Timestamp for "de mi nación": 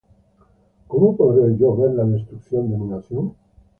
2.71-3.35